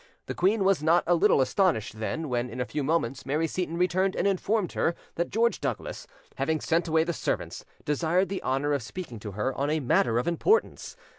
The 0.25 0.33
queen 0.33 0.63
was 0.63 0.81
not 0.81 1.03
a 1.05 1.13
little 1.13 1.41
astonished, 1.41 1.99
then, 1.99 2.27
when 2.27 2.49
in 2.49 2.59
a 2.59 2.65
few 2.65 2.83
minutes 2.83 3.23
Mary 3.23 3.45
Seyton 3.45 3.77
returned 3.77 4.15
and 4.15 4.25
informed 4.25 4.71
her 4.71 4.95
that 5.13 5.29
George 5.29 5.61
Douglas, 5.61 6.07
having 6.37 6.59
sent 6.59 6.87
away 6.87 7.03
the 7.03 7.13
servants, 7.13 7.65
desired 7.85 8.27
the 8.27 8.41
honour 8.41 8.73
of 8.73 8.81
speaking 8.81 9.19
to 9.19 9.33
her 9.33 9.53
on 9.53 9.69
a 9.69 9.79
matter 9.79 10.17
of 10.17 10.27
importance. 10.27 10.97